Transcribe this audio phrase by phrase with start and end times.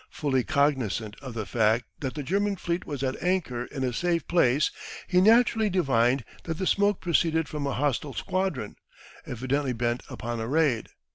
[0.09, 4.27] Fully cognisant of the fact that the German Fleet was at anchor in a safe
[4.27, 4.71] place
[5.07, 8.77] he naturally divined that the smoke proceeded from a hostile squadron,
[9.27, 10.87] evidently bent upon a raid.